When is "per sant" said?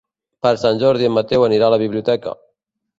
0.47-0.79